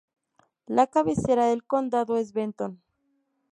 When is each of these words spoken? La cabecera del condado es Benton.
La 0.65 0.87
cabecera 0.87 1.45
del 1.45 1.63
condado 1.63 2.17
es 2.17 2.33
Benton. 2.33 2.81